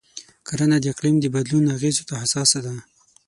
[0.47, 2.75] کرنه د اقلیم د بدلون اغېزو ته حساسه ده.